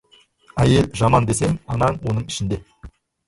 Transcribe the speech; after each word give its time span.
Әйел 0.63 0.87
жаман 1.01 1.27
десең, 1.31 1.53
анаң 1.75 2.01
оның 2.13 2.25
ішінде. 2.35 2.59